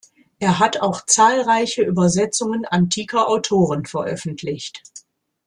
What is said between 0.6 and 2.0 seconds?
auch zahlreiche